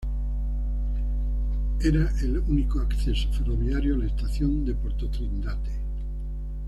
[1.79, 5.79] Era el único acceso ferroviario a la estación de Porto-Trindade.